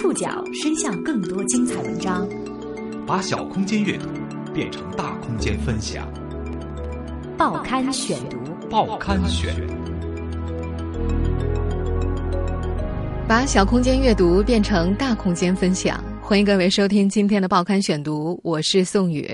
[0.00, 2.26] 触角伸向更多精彩文章，
[3.06, 4.06] 把小空间阅读
[4.54, 6.10] 变成大空间分享。
[7.36, 8.38] 报刊选读，
[8.70, 9.54] 报刊选，
[13.28, 16.02] 把小空间阅读变成大空间分享。
[16.22, 19.30] 欢迎各位收听今天的报刊选读，我是宋宇。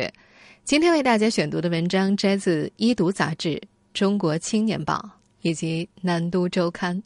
[0.65, 3.51] 今天为大家选读的文章摘自《一读》杂志、
[3.95, 4.95] 《中国青年报》
[5.43, 7.01] 以及《南都周刊》。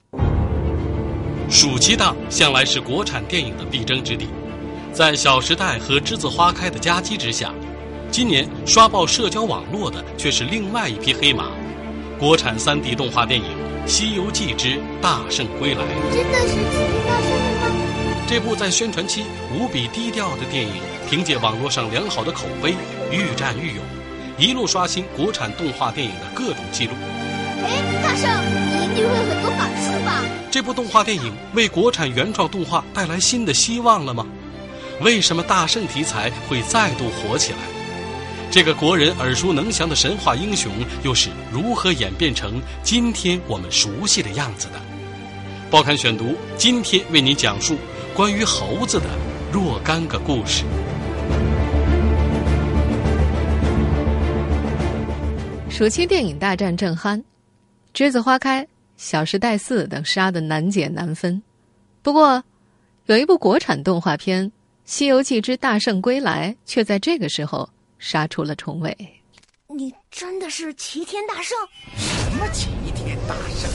[1.51, 4.29] 暑期档向来是国产电影的必争之地，
[4.93, 7.53] 在《小时代》和《栀子花开》的夹击之下，
[8.09, 11.49] 今年刷爆社交网络的却是另外一匹黑马——
[12.21, 13.47] 国产 3D 动画电影
[13.89, 15.83] 《西游记之大圣归来》。
[16.15, 17.31] 真的是齐天大圣？
[18.29, 20.75] 这部在宣传期无比低调的电影，
[21.11, 22.77] 凭借网络上良好的口碑，
[23.11, 23.85] 愈战愈勇，
[24.39, 26.93] 一路刷新国产动画电影的各种记录。
[27.65, 28.31] 哎，大圣，
[28.71, 30.23] 你一定会很多法术吧？
[30.51, 34.27] 这部动画电影为国产原创动画带来新的希望了吗？
[35.01, 37.59] 为什么大圣题材会再度火起来？
[38.51, 40.73] 这个国人耳熟能详的神话英雄，
[41.05, 44.81] 又是如何演变成今天我们熟悉的样子的？
[45.71, 47.77] 报刊选读今天为您讲述
[48.13, 49.07] 关于猴子的
[49.53, 50.65] 若干个故事。
[55.71, 57.17] 暑期电影大战正酣，
[57.95, 58.63] 《栀子花开》
[58.97, 61.43] 《小时代四》等杀的难解难分。
[62.03, 62.43] 不过，
[63.07, 64.47] 有一部国产动画片
[64.85, 67.69] 《西游记之大圣归来》却在这个时候
[67.99, 68.97] 杀出了重围。
[69.69, 71.57] 你真的是齐天大圣？
[71.97, 73.71] 什么齐天大圣？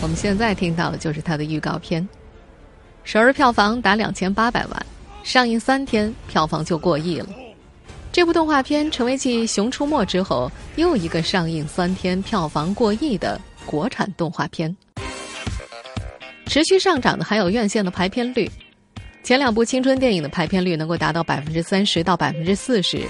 [0.00, 2.08] 我们现在听到的就是它的预告片，
[3.04, 4.86] 首日票房达两千八百万，
[5.24, 7.28] 上映三天票房就过亿了。
[8.18, 14.76] 这部动画片成为继《熊出没》之后又一个上映三天票房过亿的国产动画片。
[16.46, 18.50] 持续上涨的还有院线的排片率，
[19.22, 22.96] 前两部青春电影的排片率能够达到百分之三十到百分之四十，《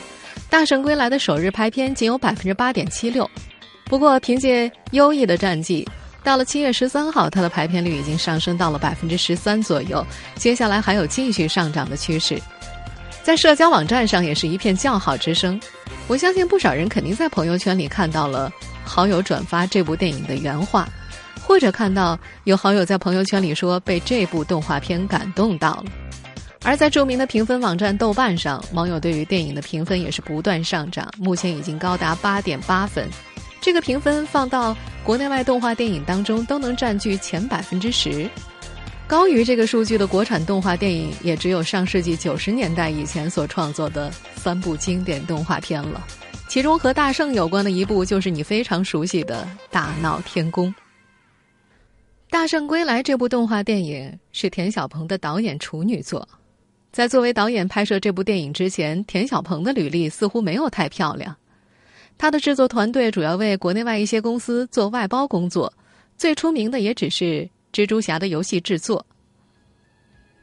[0.50, 3.26] 大圣归来》的首日排片仅有百分之八点七六。
[3.86, 5.88] 不过凭借优异的战绩，
[6.22, 12.38] 到了七月十三号，它的排片率已经上升到了百分之十三左右，接下来还有继续上涨的趋势。
[13.28, 15.60] 在社交网站上也是一片叫好之声，
[16.06, 18.50] 我相信不少人肯定在朋友圈里看到了
[18.82, 20.88] 好友转发这部电影的原话，
[21.42, 25.84] 或者看到有好友在朋友圈里说被这部动画片感动到了。
[26.62, 33.06] 而在著名的评分网站豆瓣上，网友对于电影的评分也是不断上涨，目前已经高达八点八分。
[33.60, 34.74] 这个评分放到
[35.04, 38.26] 国内外动画电影当中都能占据前百分之十。
[39.08, 46.06] 高于这个数据的国产动画电影，也只有上世纪九十年代以前所创作的三部经典动画片了。
[46.46, 50.66] 其中和大圣有关的一部，就是你非常熟悉的《大闹天宫》。
[52.28, 56.28] 《大圣归来》这部动画电影是田晓鹏的导演处女作。
[56.92, 61.34] 在作为导演拍摄这部电影之前，田晓鹏的履历似乎没有太漂亮。
[62.18, 65.72] 他的制作团队主要为国内外一些公司做外包工作，
[66.18, 67.48] 最出名的也只是。
[67.72, 69.04] 蜘蛛侠的游戏制作。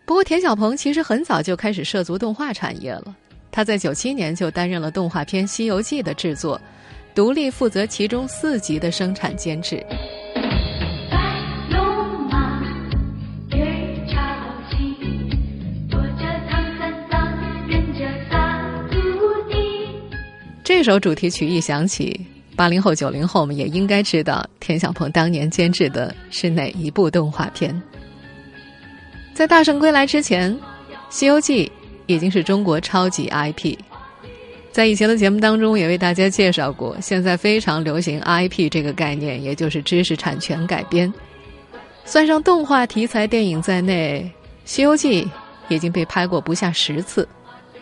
[0.05, 3.15] 不过，田晓鹏其实很早就开始涉足动画产业了。
[3.51, 6.59] 他在九七年就担任了动画片《西游记》的制作，
[7.15, 9.83] 独立负责其中四集的生产监制。
[20.63, 22.19] 这首主题曲一响起。
[22.55, 27.79] 八零后、九零后们也应该知道田晓鹏当年监制的是哪一部动画片。
[29.33, 30.53] 在《大圣归来》之前，
[31.09, 31.66] 《西游记》
[32.05, 33.77] 已经是中国超级 IP。
[34.71, 41.13] 在以前的节目当中也为大家介绍过，现在非常流行 IP 这个概念，也就是知识产权改编。
[42.03, 44.29] 算上动画题材电影在内，
[44.63, 45.23] 《西游记》
[45.69, 47.27] 已经被拍过不下十次。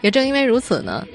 [0.02, 1.06] 也正因为如此呢。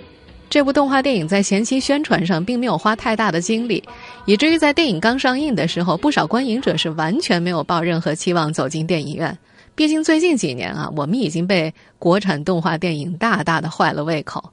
[0.50, 3.84] 这部动画电影在前期宣传上并没有花太大的精力，
[4.24, 9.36] 以至于在电影刚上映的时候，不少观影者是完全没有抱任何期望走进电影院。
[9.74, 14.52] 毕竟最近几年啊，我们已经被国产动画电影大大的坏了胃口。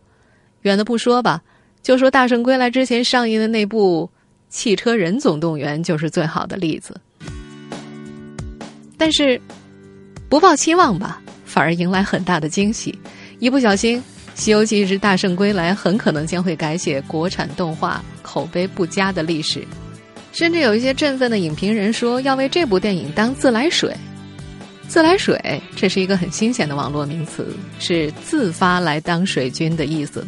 [0.64, 1.42] 远的不说吧，
[1.82, 4.10] 就说《大圣归来》之前上映的那部
[4.54, 7.00] 《汽车人总动员》就是最好的例子。
[8.98, 9.40] 但是，
[10.28, 12.98] 不抱期望吧，反而迎来很大的惊喜。
[13.40, 13.98] 一不小心。
[14.36, 19.66] 《西游记之大圣归来》很可能将会改写国产动画口碑不佳的历史，
[20.34, 23.96] 甚至有一些振奋的影评人说要为这部电影当自来水。
[24.88, 27.48] 自来水，这是一个很新鲜的网络名词，
[27.80, 30.24] 是自发来当水军的意思。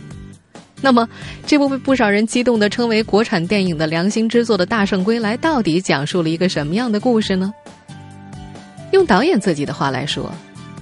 [0.81, 1.07] 那么，
[1.45, 7.53] 这部被不少人激动的称为国产电影的良心之作的《大圣归来》，到底讲述了一个什么样的故事呢？
[8.91, 10.31] 用导演自己的话来说，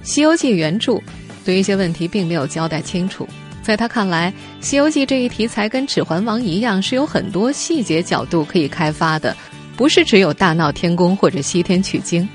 [0.08, 0.98] 《西游记》原著
[1.46, 3.26] 对一些问题并没有交代清楚。
[3.62, 4.32] 在他看来，
[4.64, 9.36] 《西游记》这一题材跟《指环王》一样，是有很多细节角度可以开发的，
[9.76, 12.28] 不是只有大闹天宫或者西天取经。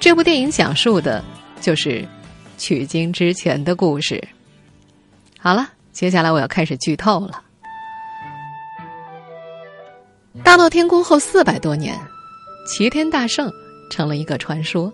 [0.00, 1.22] 这部电影讲述的
[1.60, 2.06] 就是
[2.56, 4.22] 取经之前的故事。
[5.38, 7.42] 好了，接下来我要开始剧透了。
[10.42, 11.94] 大闹天宫后四百多年，
[12.66, 13.50] 齐天大圣
[13.90, 14.92] 成了一个传说，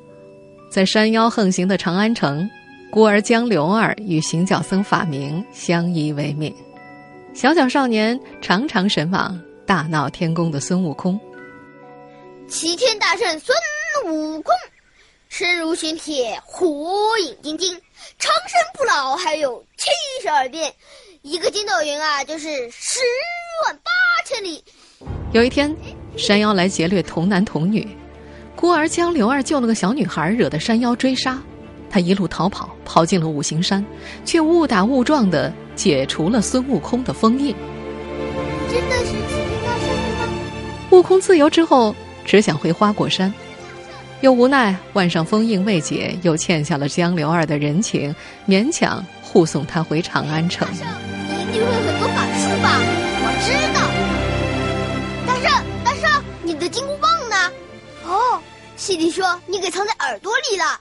[0.71, 2.49] 在山妖横行的长安城。
[2.97, 6.51] 孤儿江流儿与行脚僧法明相依为命，
[7.35, 11.21] 小小少年常常神往大闹天宫的孙悟空。
[12.49, 13.55] 齐天大圣孙
[14.07, 14.51] 悟空，
[15.29, 16.89] 身如玄铁，火
[17.23, 17.71] 眼金睛，
[18.19, 19.91] 长生不老，还有七
[20.23, 20.73] 十二变，
[21.21, 23.01] 一个筋斗云啊，就是十
[23.67, 23.91] 万八
[24.25, 24.65] 千里。
[25.33, 25.77] 有一天，
[26.17, 27.87] 山妖来劫掠童男童女，
[28.57, 31.39] 孤儿江流儿救了个小女孩，惹得山妖追杀。
[31.91, 33.85] 他一路逃跑，跑进了五行山，
[34.25, 37.55] 却误打误撞的解除了孙悟空的封印。
[38.69, 39.89] 真的是齐天大圣
[40.19, 40.29] 吗？
[40.91, 41.95] 悟空自由之后，
[42.25, 43.33] 只想回花果山，
[44.21, 48.15] 又无奈万上封印未解，又欠下了江流儿的人情，
[48.47, 50.67] 勉强护送他回长安城。
[50.69, 50.87] 大圣，
[51.29, 52.81] 你一定会很多法术吧？
[53.23, 53.81] 我知道。
[55.27, 57.37] 大圣，大圣，你的金箍棒呢？
[58.05, 58.41] 哦，
[58.77, 60.81] 西里说你给藏在耳朵里了。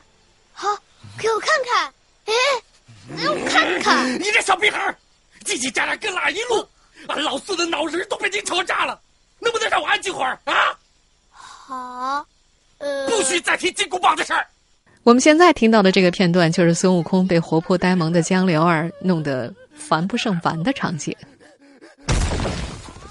[0.53, 0.69] 好。
[1.17, 1.93] 给我看看，
[2.25, 2.33] 哎，
[3.17, 4.13] 给我看看！
[4.15, 4.95] 你这小屁孩，
[5.43, 6.67] 叽叽喳喳跟哪一路？
[7.07, 8.99] 俺老四的脑仁都被你吵炸了，
[9.39, 10.53] 能不能让我安静会儿啊？
[11.29, 12.25] 好，
[12.79, 14.45] 呃，不许再提金箍棒的事儿。
[15.03, 21.15] 我们现在听到的这个片段，就是孙悟空被活泼呆萌的江流儿弄得烦不胜烦的场景。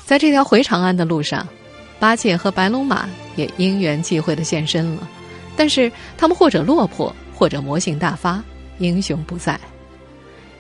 [0.05, 1.47] 在这条回长安的路上，
[2.01, 5.09] 八戒和白龙马也因缘际会的现身了，
[5.57, 7.15] 但是他们或者落魄。
[7.35, 8.43] 或者魔性大发，
[8.79, 9.59] 英雄不在。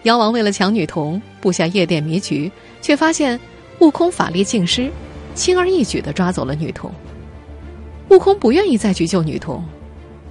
[0.02, 2.50] 妖王为了抢女童，布下夜店迷局，
[2.82, 3.38] 却发现
[3.78, 4.90] 悟空法力尽失，
[5.34, 6.92] 轻而易举的抓走了女童。
[8.10, 9.64] 悟空不愿意再去救女童，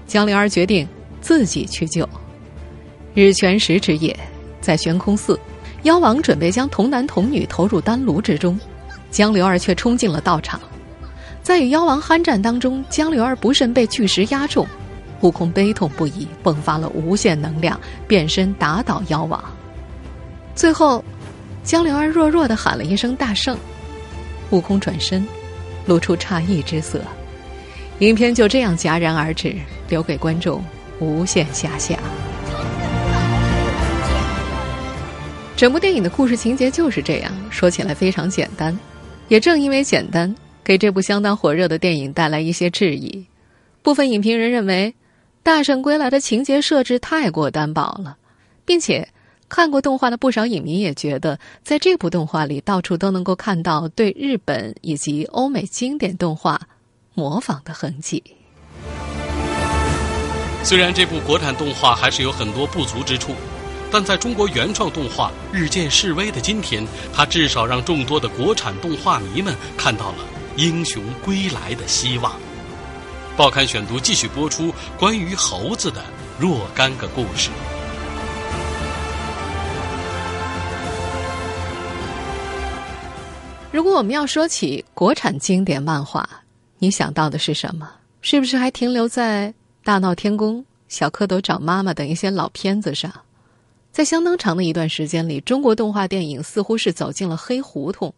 [0.06, 0.88] 江流儿决定
[1.22, 2.08] 自己去救。
[3.16, 4.16] 日全食之夜，
[4.62, 5.40] 在悬空寺，
[5.84, 8.60] 妖王准备将童男童女投入丹炉之中，
[9.10, 10.60] 江流儿却冲进了道场，
[11.42, 14.68] 在与妖王酣战当中，江流儿不慎被巨石压中。
[15.24, 19.42] 悟空悲痛不已，迸发了无限能量，变身打倒妖王。
[20.54, 21.02] 最后，
[21.64, 23.58] 江流儿弱弱的喊了一声“大圣”，
[24.52, 25.26] 悟空转身，
[25.86, 27.02] 露出诧异之色。
[28.00, 29.56] 影片就这样戛然而止，
[29.88, 30.62] 留给观众
[31.00, 31.98] 无限遐想。
[35.56, 38.78] 整部电影的故事情节就是这样，说起来非常简单，
[39.30, 40.36] 也正因为简单，
[40.66, 43.26] 给这部相当火热的电影带来一些质疑。
[43.82, 44.94] 部分影评人认为。
[45.44, 48.16] 《大圣归来》的情节设置太过单薄了，
[48.64, 49.06] 并且
[49.50, 56.62] 看过动画的不少影迷也觉得，在这部动画里到处都能够看到对日本以及欧美经典动画
[57.14, 58.24] 模仿的痕迹。
[60.64, 63.36] 虽然这部国产动画还是有很多不足之处，
[63.92, 70.20] 但在中国原创动画日渐式微的今天，它至少让众多的国产动画迷们看到了
[70.56, 72.32] 英雄归来的希望。
[73.36, 76.04] 报刊选读继续播出关于猴子的
[76.40, 77.50] 若干个故事。
[83.72, 86.30] 如果我们要说起国产经典漫画，
[86.78, 87.90] 你想到的是什么？
[88.22, 89.50] 是不是还停留在
[89.84, 93.12] 《大闹天宫》《小蝌蚪找妈妈》等一些老片子上？
[93.92, 98.14] 在相当长的一段时间里，中国动画电影似乎是走进了黑胡同，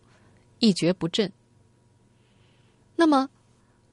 [0.60, 1.32] 一蹶不振。
[2.98, 3.30] 那么？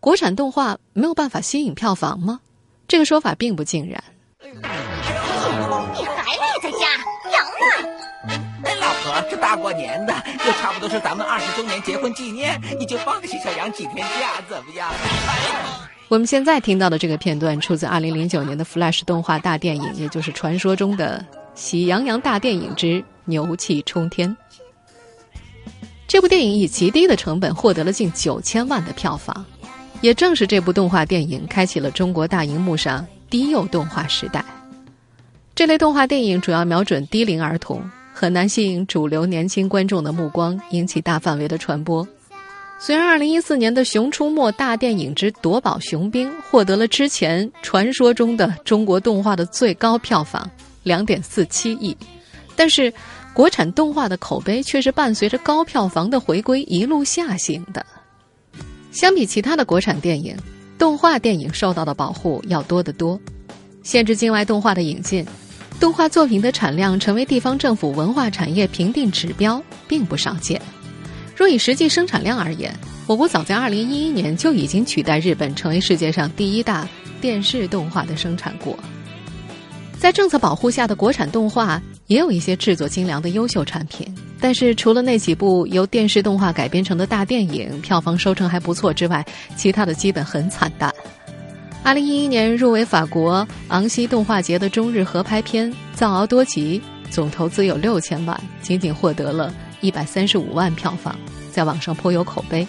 [0.03, 2.41] 国产动画没有办法吸引票房吗？
[2.89, 4.03] 这个说法并不尽然。
[4.43, 4.51] 你
[6.05, 6.89] 还赖在家
[7.31, 8.37] 养呢？
[8.65, 10.13] 哎，老婆，这大过年的，
[10.45, 14.91] 又差不多是咱们二十周年结婚纪念，你就放心小杨几天假，怎么样？
[16.09, 24.29] 我们现在听到的这个片段出自二零零九年的 Flash 动画大电影，也就是传说中的《喜羊羊大电影之牛气冲天》。
[26.09, 29.47] 这部电影以极低的成本获得了近九千万的票房。
[30.03, 34.45] 也正是这部动画电影开启了中国大荧幕上低幼动画时代。
[35.55, 37.83] 这类动画电影主要瞄准低龄儿童，
[38.13, 42.07] 很难吸引主流年轻观众的目光，引起大范围的传播。
[42.79, 50.51] 虽然2014年的《熊出没大电影之夺宝熊兵》获得了之前传说中的中国动画的最高票房
[50.85, 51.97] 2.47亿，
[52.57, 52.93] 但是
[53.33, 57.87] 国产动画的口碑却是伴随着高票房的回归一路下行的。
[58.93, 60.37] 相比其他的国产电影，
[60.79, 63.19] 《动画电影受到的保护要多得多。
[63.83, 65.27] 限制境外动画的引进，
[65.81, 70.61] 动画作品的产量成为地方政府文化产业评定指标，并不少见。
[71.35, 72.73] 若以实际生产量而言，
[73.07, 76.87] 我国早在2011年就已经取代日本成为世界上第一大
[77.21, 78.79] 电视动画的生产国。
[79.99, 84.07] 在政策保护下的国产动画也有一些制作精良的优秀产品，
[84.43, 89.25] 但是除了那几部由电视动画改编成的大电影票房收成还不错之外，
[89.57, 90.93] 其他的基本很惨淡。
[91.85, 96.83] 2011年入围法国昂西动画节的中日合拍片《藏獒多吉》，
[97.13, 101.17] 总投资有六千万，仅仅获得了一百三十五万票房，
[101.53, 102.67] 在网上颇有口碑。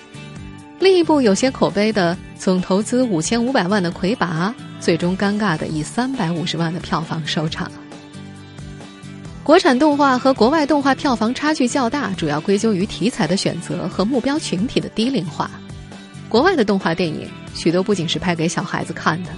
[0.79, 7.71] 另一部有些口碑的总投资五千五百万的《魁拔》，最终尴尬的以三百五十万的票房收场。
[9.43, 15.51] 国产动画和国外动画票房差距较大，主要归咎于题材的选择和目标群体的低龄化。
[16.29, 19.29] 国外的动画电影许多不仅是拍给小孩子看的，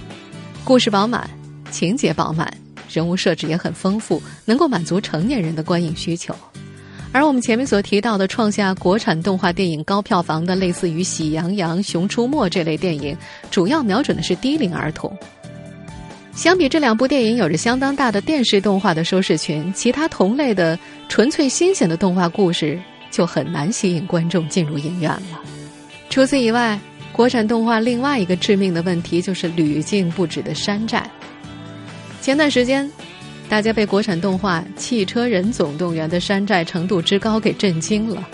[0.62, 1.28] 故事饱满，
[1.72, 2.56] 情节饱满，
[2.88, 6.32] 人物设置也很丰富，能够满足成年人的观影需求。
[7.10, 13.16] 而我们前面所提到的创下国产动画电影高票房的，类似于《喜羊羊》《熊出没》这类电影，
[13.50, 15.12] 主要瞄准的是低龄儿童。
[16.36, 20.78] 相比这两部电影有着相当大的电视动画的收视群，其他同类的
[21.08, 22.78] 纯粹新鲜的动画故事
[23.10, 25.42] 就很难吸引观众进入影院了。
[26.10, 26.78] 除此以外，
[27.10, 31.10] 国产动画另外一个致命的问题就是屡禁不止的山寨。
[32.20, 32.88] 前段时间。
[33.48, 38.28] 大家被国产动画《汽车人总动员》的山寨程度之高给震惊了。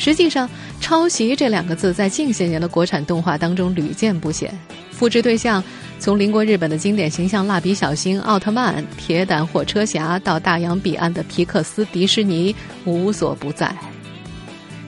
[0.00, 0.48] 实际上
[0.80, 4.50] ，“抄袭”这两个字在近些年的国产动画当中屡见不鲜，
[4.90, 5.62] 复制对象
[5.98, 13.70] 从邻国日本的经典形象蜡笔小新、奥特曼、铁胆火车侠到大洋彼岸的皮克斯、迪士尼，无所不在。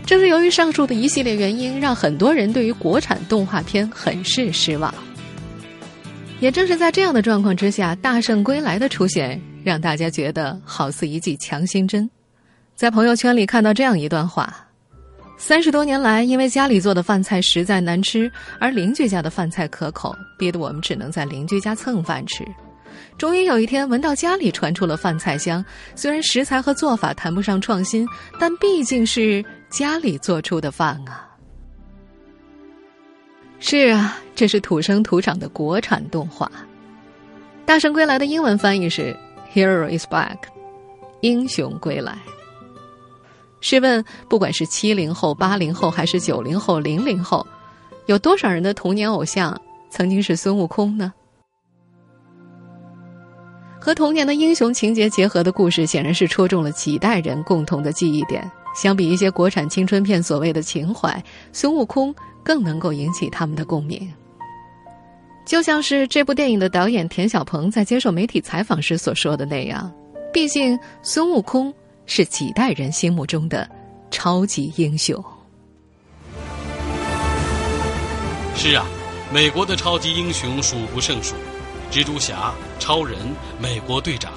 [0.07, 4.93] 正是由于上述的一系列原因，让很多人对于国产动画片很是失望。
[6.41, 9.39] 也正是在这样的状况之下，《大圣归来》的出现。
[9.63, 12.11] 让大家觉得好似一剂强心针。
[12.75, 14.67] 在朋友圈里看到这样一段话：
[15.45, 18.31] 三十多年来，因为家里做的饭菜实在难吃，
[18.61, 22.47] 而邻居家的饭菜可口，逼得我们只能在邻居家蹭饭吃。
[23.19, 25.63] 终于有一天，闻到家里传出了饭菜香。
[25.97, 28.07] 虽然食材和做法谈不上创新，
[28.39, 31.29] 但毕竟是家里做出的饭啊。
[33.59, 36.47] 是啊，这是土生土长的国产动画。
[37.67, 39.15] 《大圣归来》的英文翻译是。
[39.53, 40.37] Hero is back，
[41.21, 42.17] 英雄归来。
[43.63, 47.47] 试问，不管是七零后、八零后，还是九零后、零零后，
[48.05, 51.11] 有多少人的童年偶像曾经是孙悟空呢？
[53.81, 58.49] 和童年的英雄情节结合的故事，显然是戳中了几代人共同的记忆点。
[58.75, 64.11] 相比一些国产青春片所谓的情怀，孙悟空更能够引起他们的共鸣。
[65.45, 69.93] 就像是这部电影的导演田晓鹏在接受媒体采访时所说的那样，
[70.33, 71.75] 毕竟孙悟空
[72.15, 73.67] 是几代人心目中的
[74.11, 75.17] 超级英雄。
[78.55, 78.85] 是啊，
[79.33, 81.35] 美国的超级英雄数不胜数，
[81.91, 83.19] 蜘蛛侠、超人、
[83.59, 84.31] 美国队长。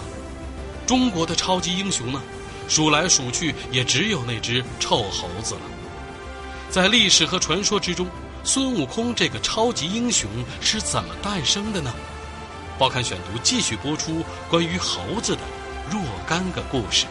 [0.87, 2.21] 中国的超级英雄呢，
[2.69, 5.61] 数来数去也只有那只臭猴子了。
[6.69, 8.07] 在历史和传说之中。
[8.45, 10.29] 孙悟空这个超级英雄
[10.61, 11.91] 是怎么诞生的呢？
[12.77, 15.41] 报刊选读继续播出关于猴子的
[15.91, 17.05] 若干个故事。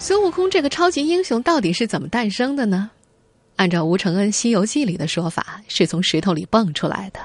[0.00, 2.88] 孙悟空这个超级英雄到底是怎么诞生的呢？
[3.56, 7.18] 按照吴承恩《西游记》里的说法，是从石头里蹦出来的。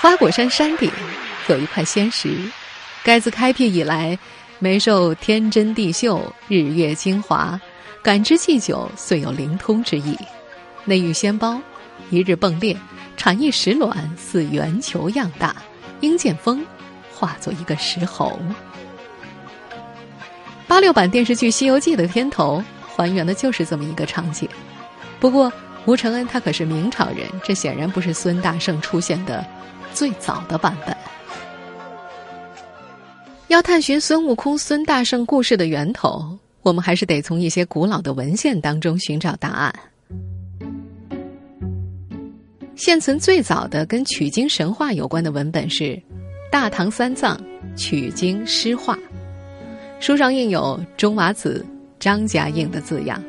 [0.00, 0.90] 花果山山顶
[1.48, 2.38] 有一块仙石。
[3.02, 4.18] 该自开辟以来，
[4.58, 7.58] 没受天真地秀、日月精华，
[8.02, 10.14] 感知既久，遂有灵通之意。
[10.84, 11.58] 内遇仙胞，
[12.10, 12.76] 一日迸裂，
[13.16, 15.56] 产一石卵，似圆球样大。
[16.00, 16.62] 应见风，
[17.14, 18.38] 化作一个石猴。
[20.68, 22.62] 八六版电视剧《西游记》的片头
[22.94, 24.46] 还原的就是这么一个场景。
[25.18, 25.50] 不过，
[25.86, 29.44] 吴承恩他可是明朝人，这显然不是孙大圣出现的
[29.94, 30.94] 最早的版本。
[33.48, 39.74] 要探寻孙悟空、孙大圣故事的源头，我们还是得从一些古老的文献当中寻找答案。
[42.76, 45.84] 现存最早的跟取经神话有关的文本是
[46.52, 47.40] 《大唐三藏
[47.74, 48.94] 取经诗话》，
[50.00, 51.64] 书上印有中瓦子
[51.98, 53.22] 张家印的字样。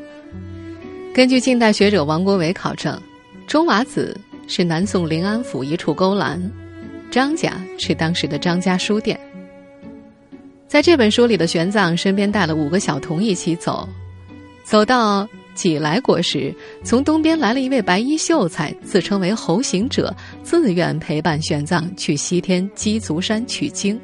[1.14, 3.00] 根据近代学者王国维考证，
[3.48, 4.16] 中瓦子
[4.48, 6.40] 是南宋临安府一处勾栏，
[7.10, 9.20] 张家是当时的张家书店。
[10.68, 13.90] 在这本书里的玄奘身边带了五个小童一起走，
[14.64, 24.00] 走到济来国时，从东边来了一位白衣秀才，自称为猴行者，自愿陪伴玄奘去西天鸡足山取经。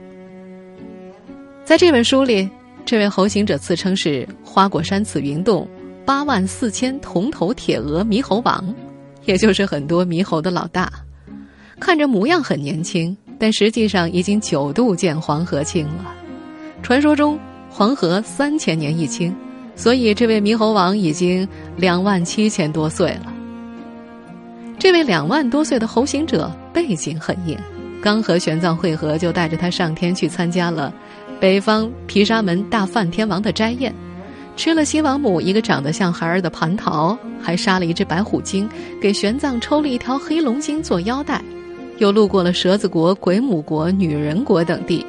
[1.63, 2.47] 在这本书里，
[2.85, 5.67] 这位猴行者自称是花果山紫云洞
[6.05, 8.63] 八万四千铜头铁额猕猴王，
[9.25, 10.91] 也就是很多猕猴的老大。
[11.79, 16.13] 看着模样很年轻，但实际上已经九度见黄河清了。
[16.83, 17.39] 传说中
[17.71, 19.35] 黄河三千年一清，
[19.75, 23.33] 所以这位猕猴王已经两万七千多岁了。
[24.77, 27.57] 这位两万多岁的猴行者背景很硬，
[27.99, 30.93] 刚和玄奘会合，就带着他上天去参加了
[31.45, 33.93] 北方毗沙门大梵天王的斋宴，
[34.57, 38.67] 吃了西王母一个长得像孩儿的蟠桃，还杀了一只白虎精，
[38.99, 41.39] 给玄奘抽了一条黑龙筋做腰带。
[41.99, 45.05] 又路过了蛇子国、鬼母国、女人国等地，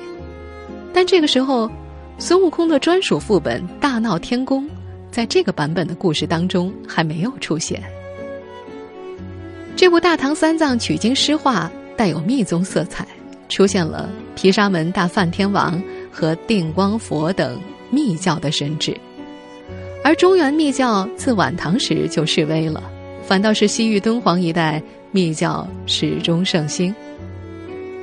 [0.93, 1.71] 但这个时候，
[2.19, 4.63] 孙悟空的专属副本《大闹天宫》
[5.11, 7.83] 在这个版本的故事当中还没有出现。
[9.75, 11.65] 这部《大唐三藏取经诗画》
[11.97, 13.09] 带有密宗色彩，
[13.49, 15.83] 出现了毗沙门大梵天王
[16.17, 18.97] 和定光佛等密教的神祇，
[20.03, 22.83] 而中原密教自晚唐时就式微了，
[23.23, 24.83] 反倒是西域敦煌一带。
[25.13, 26.95] 密教始终盛行，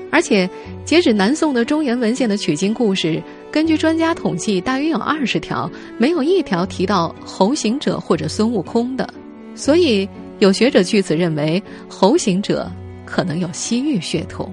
[0.10, 0.50] 而且
[0.84, 9.08] 截止南宋的中原文献的取经故事，根据专家统计，大约有二十条，没有一条提到猴行者或者孙悟空的。
[9.53, 12.72] 所以有学者据此认为，猴行者
[13.05, 14.51] 可能有西域血统。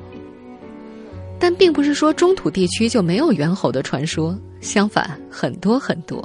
[1.41, 6.23] 但并不是说中土地区就没有猿猴的传说，相反，很多很多。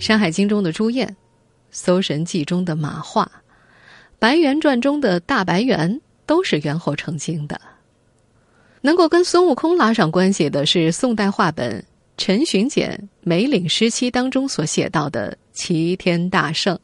[0.04, 1.06] 《山海经》中的朱燕，
[1.70, 3.30] 《搜神记》中的马化。
[4.18, 7.60] 《白猿传》中的大白猿都是猿猴成精的。
[8.80, 11.80] 能够跟孙悟空拉上关系的是宋代话本
[12.16, 16.78] 《陈寻简梅岭诗期》当中所写到的齐天大圣。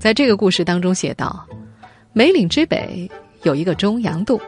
[0.00, 1.46] 在这个故事当中写道：
[2.12, 3.08] 梅岭之北
[3.42, 4.40] 有一个中阳洞，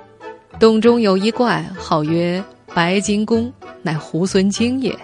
[0.58, 2.42] 洞中有一怪，号曰
[2.74, 4.96] 白金公，乃猢狲精也。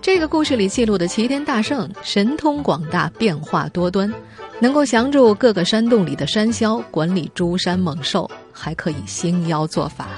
[0.00, 4.12] 这个故事里记录的齐天大圣神通广大，变化多端，
[4.60, 10.08] 能够降住各个山洞里的山魈，管理诸山猛兽，还可以兴妖做法。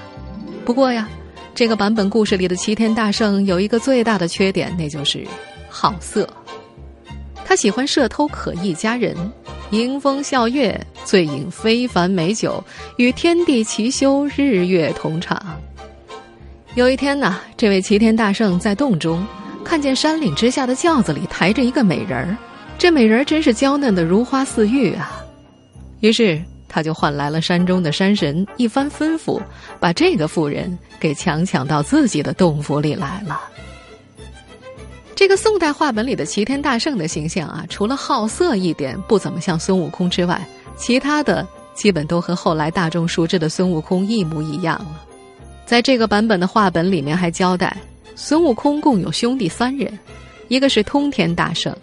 [0.65, 1.09] 不过呀，
[1.55, 5.27] 这个版本故事里的齐天大圣有一个最大的缺点，那就是
[5.71, 6.29] 好色。
[7.49, 9.17] 他喜欢射偷可意佳人，
[9.71, 12.63] 迎风笑月，醉饮非凡美酒，
[12.99, 15.59] 与天地齐修，日月同场。
[16.75, 19.27] 有一天呢，这位齐天大圣在洞中。
[19.65, 22.37] 看见山岭之下的轿子里抬着一个美人儿，
[22.77, 25.25] 这美人儿真是娇嫩的如花似玉啊！
[26.01, 29.41] 于是他就唤来了山中的山神，一番吩咐，
[29.81, 33.41] 把这个妇人给强抢到自己的洞府里来了。
[35.19, 45.05] 这个宋代话本里的齐天大圣的形象啊，除了好色一点不怎么像孙悟空之外，其他的基本都和后来大众熟知的孙悟空一模一样了。
[45.67, 47.77] 在这个版本的话本里面还交代。
[48.15, 49.99] 孙悟空共有兄弟三人，
[50.47, 51.77] 一个是通天大圣，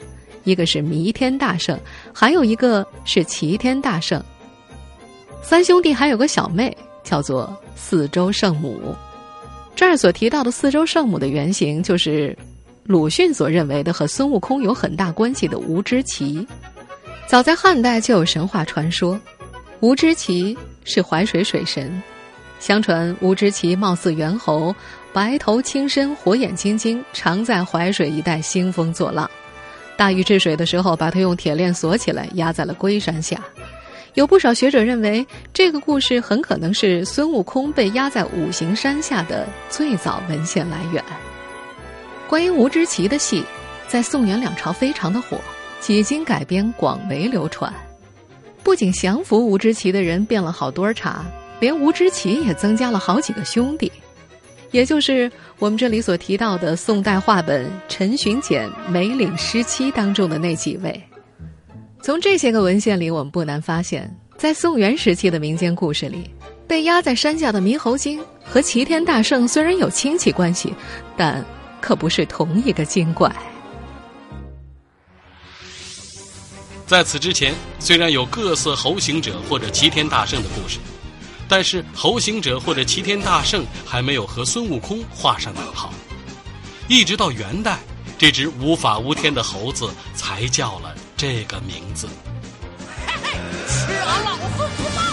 [0.45, 1.78] 一个是弥天大圣，
[2.13, 4.24] 还有一个是齐天大圣。
[5.43, 8.95] 三兄弟还有个小妹，叫做四周圣母。
[9.76, 12.38] 这儿所提到的四周圣母的原型，就是
[12.88, 16.48] 鲁迅所认为的和孙悟空有很大关系的吴知奇。
[17.26, 19.19] 早在汉代就有神话传说，
[19.80, 22.02] 吴知奇是淮水水神。
[22.60, 24.74] 相传吴知奇貌似猿猴。
[25.12, 29.30] 白头青身，火眼金睛，常在淮水一带兴风作浪。
[29.98, 33.39] 大禹治水的时候，把他用铁链锁起来，压在了龟山下。
[34.13, 41.04] 有不少学者认为，这个故事很可能是孙悟空被压在五行山下的最早文献来源。
[42.27, 43.43] 关于吴知奇的戏，
[43.88, 45.39] 在宋元两朝非常的火，
[45.79, 47.71] 几经改编，广为流传。
[48.63, 51.23] 不仅降服吴知奇的人变了好多茬，
[51.59, 53.91] 连吴知奇也增加了好几个兄弟。
[54.71, 61.01] 也就是我们这里所提到的宋代话本《陈寻简梅岭诗期》当中的那几位。
[62.01, 66.29] 从这些个文献里，我们不难发现，在宋元时期的民间故事里，
[66.67, 70.73] 被压在山下的猕猴精和齐天大圣虽然有亲戚关系，
[71.15, 71.45] 但
[71.81, 73.33] 可不是同一个精怪。
[76.85, 80.79] 在此之前，虽然有各色猴行者或者齐天大圣的故事。
[81.47, 85.93] 但是猴行者或者齐天大圣还没有和孙悟空画上等号，
[86.88, 87.77] 一直到元代，
[88.17, 92.09] 这只无法无天的猴子才叫了这个名字。
[93.67, 95.05] 吃俺老孙不放！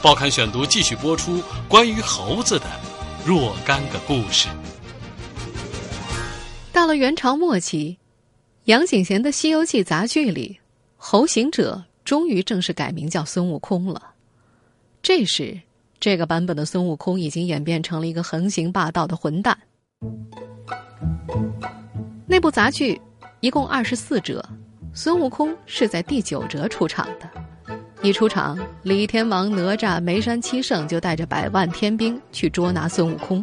[0.00, 2.66] 报刊选读继续播出关于猴子的
[3.26, 4.46] 若干个故事。
[6.74, 7.96] 到了元朝末期，
[8.64, 10.58] 杨景贤的《西游记》杂剧里，
[10.96, 14.10] 猴行者终于正式改名叫孙悟空了。
[15.00, 15.56] 这时，
[16.00, 19.56] 这个版本的孙悟空已经演变成了一个横行霸道的混蛋。
[22.26, 23.00] 那部杂剧
[23.38, 24.44] 一共二十四折，
[24.92, 27.30] 孙悟空是在第九折出场的。
[28.04, 33.42] 一出场，李天王、哪吒、梅山七圣就带着百万天兵去捉拿孙悟空。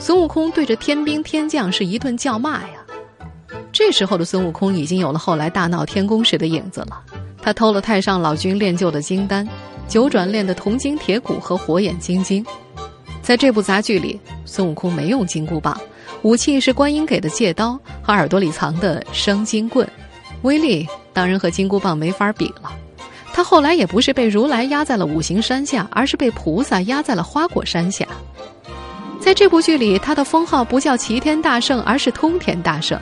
[0.00, 2.70] 孙悟空对着天兵天将是一顿叫骂呀。
[3.70, 7.00] 这时候的孙悟空已经有了后来大闹天宫时的影子了。
[7.40, 9.48] 他偷了太上老君炼就的金丹、
[9.86, 12.44] 九转炼的铜筋铁骨和火眼金睛。
[13.22, 15.80] 在这部杂剧里，孙悟空没用金箍棒，
[16.22, 19.88] 武器是观音给的戒刀和耳朵里藏的生金棍，
[20.42, 22.72] 威力当然和金箍棒没法比了。
[23.32, 28.06] 他后来也不是被如来压在了五行山下，而是被菩萨压在了花果山下。
[29.20, 32.98] 在这部剧里，他的封号不叫齐天大圣，而是通天大圣。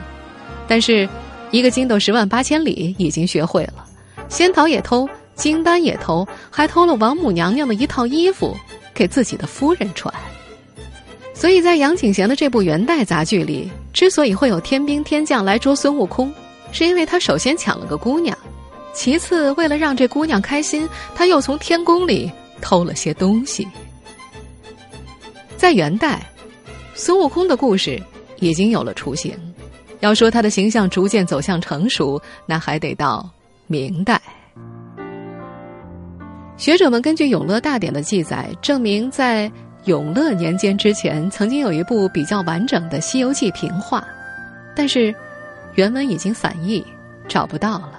[0.67, 1.07] 但是，
[1.49, 3.85] 一个筋斗十万八千里已经学会了，
[4.27, 8.55] 仙桃也偷，金丹也偷，还偷了王母娘娘的一套衣服
[8.93, 10.13] 给自己的夫人穿。
[11.33, 16.31] 所以在杨景贤的这部元代杂剧里，之所以会有天兵天将来捉孙悟空，
[16.71, 18.37] 是因为他首先抢了个姑娘。
[18.93, 23.67] 其次，为了让这姑娘开心，他又从天宫里偷了些东西。
[25.55, 26.21] 在元代，
[26.93, 28.01] 孙悟空的故事
[28.39, 29.37] 已经有了雏形。
[29.99, 33.29] 要说他的形象逐渐走向成熟，那还得到
[33.67, 34.21] 明代。
[36.57, 39.51] 学者们根据《永乐大典》的记载，证明在
[39.85, 44.05] 永乐年间之前，曾经有一部比较完整的《西游记》平话，
[44.75, 45.13] 但是
[45.75, 46.83] 原文已经散佚，
[47.27, 47.98] 找不到了。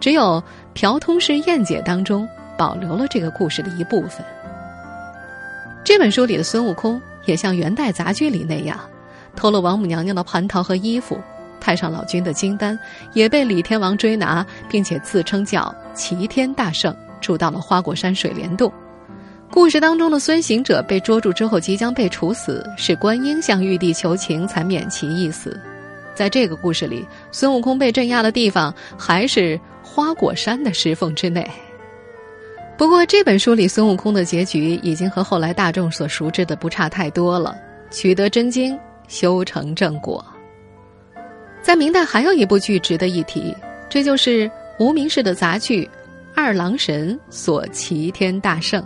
[0.00, 0.42] 只有
[0.74, 4.24] 《朴通氏验解》当中保留了这个故事的一部分。
[5.84, 8.78] 这本书里的孙悟空也像元代杂剧里那样，
[9.36, 11.18] 偷了王母娘娘的蟠桃和衣服，
[11.60, 12.78] 太上老君的金丹，
[13.12, 18.72] 也被李天王追拿，并且自称叫齐天大圣，住到了花果山水帘洞。
[19.50, 25.58] 故事当中的孙行者被捉住之后即将被处死，是观音向玉帝求情才免其一死。
[26.14, 31.44] 在这个故事里，孙悟空被镇压的地方还是花果山的石缝之内。
[32.76, 37.56] 不过，这本书里孙悟空的结局已经和后来大众所熟知的不差太多了，
[37.90, 40.24] 取得真经，修成正果。
[41.62, 43.54] 在明代还有一部剧值得一提，
[43.88, 45.84] 这就是无名氏的杂剧
[46.34, 48.82] 《二郎神所齐天大圣》，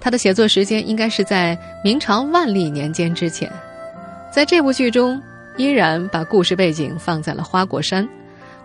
[0.00, 3.50] 他的写作时间应该是在明朝万历年间之前。
[4.32, 5.20] 在这部剧中。
[5.56, 8.08] 依然把故事背景放在了花果山。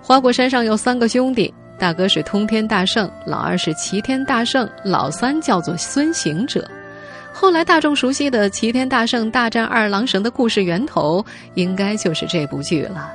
[0.01, 6.67] 花果山上有三个兄弟，大哥是通天大圣，老二是齐天大圣，老三叫做孙行者。
[7.33, 13.11] 后来大众熟悉的齐天大圣大战二郎神的故事源头，应该就是这部剧了。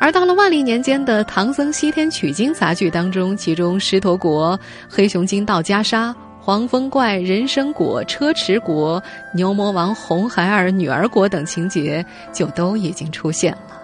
[0.00, 6.12] 而到了万历年间的唐僧西天取经杂剧当中，其中狮驼国、黑熊精盗袈裟。
[6.44, 9.00] 黄风怪、人参果、车迟国、
[9.32, 13.80] 牛魔王、红孩儿、女儿国等情节就都已经出现了。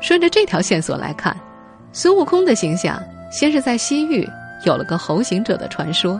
[0.00, 1.36] 顺着这条线索来看，
[1.92, 2.98] 孙悟空的形象
[3.30, 4.26] 先是在西域
[4.64, 6.18] 有了个猴行者的传说，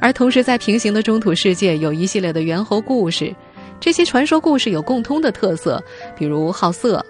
[0.00, 3.34] 而同时在平行的中土世界有一系列的猿猴故事。
[3.80, 5.82] 这些传说故事有共通的特色，
[6.16, 7.04] 比如好色、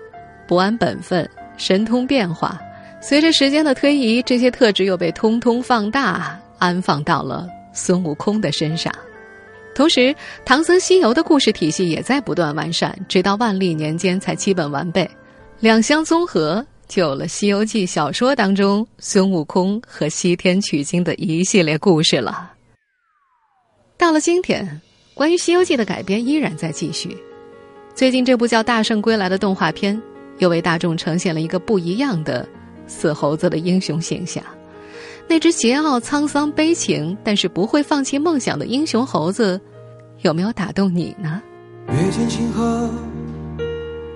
[0.48, 2.60] 不安本分、神通变化。
[3.00, 6.36] 随着时间的推移，这些特质又被通通放大。
[6.64, 8.90] 安放到了孙悟空的身上，
[9.74, 10.14] 同时
[10.46, 15.08] 唐僧西游的故事体系也在不断完善，直到万历年间才基本完备。
[15.60, 22.52] 两相综合，就有了《西游记》小说当中孙悟空和西天取经的一系列故事了。
[23.98, 24.80] 到了今天，
[25.12, 27.16] 关于《西游记》的改编依然在继续。
[27.94, 30.00] 最近这部叫《大圣归来》的动画片，
[30.38, 32.48] 又为大众呈现了一个不一样的
[32.86, 34.42] 死猴子的英雄形象。
[35.26, 39.60] 那只桀骜、沧桑、悲情，但是不会放弃梦想的英雄猴子，
[40.20, 41.42] 有没有打动你呢？
[41.88, 42.88] 月见星河，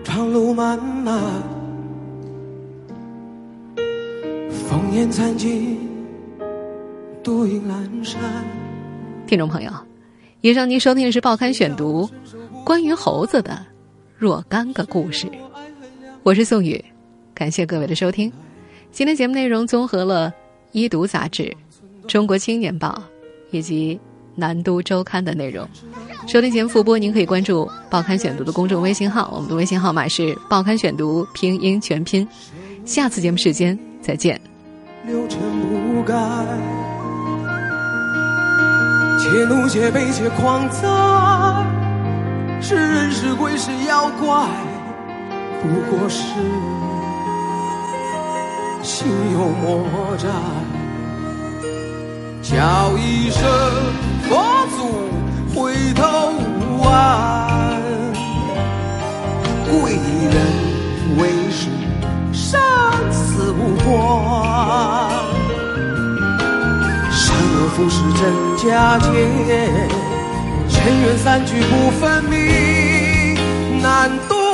[0.05, 1.21] 长路漫漫，
[4.51, 5.79] 烽烟残尽，
[7.23, 8.21] 独影阑珊。
[9.27, 9.73] 听众朋友，
[10.42, 12.09] 以上您收听的是《报刊选读》，
[12.64, 13.59] 关于猴子的
[14.16, 15.27] 若干个故事。
[16.23, 16.83] 我是宋宇，
[17.35, 18.33] 感谢各位的收听。
[18.92, 20.31] 今天节目内容综合了。
[20.72, 21.44] 《《一读》杂志、
[22.07, 23.02] 《中国青年报》
[23.57, 23.96] 以及
[24.35, 25.66] 《南都周刊》的内容。
[26.26, 32.28] 收听前复播，您可以关注《报刊选读》的公众微信号，我们的微信号码是《报刊选读》拼音全拼。
[32.85, 34.38] 下次节目时间再见。
[35.07, 35.40] 流程
[35.94, 36.14] 不改
[39.18, 40.87] 且怒且悲且狂哉，
[42.61, 44.46] 是人是鬼是妖怪，
[45.62, 46.24] 不过是。
[48.88, 50.29] 心有魔债，
[52.40, 53.42] 叫一声
[54.27, 54.79] 佛祖
[55.55, 56.90] 回头无岸。
[59.66, 60.37] 贵人
[61.18, 61.20] 为
[61.51, 61.68] 师
[62.33, 62.59] 生
[63.12, 63.92] 死无关，
[67.11, 68.22] 善恶浮世真
[68.57, 69.07] 假界，
[70.70, 74.47] 尘缘散聚不分明，难断。